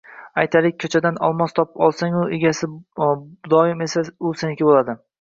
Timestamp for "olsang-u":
1.89-2.25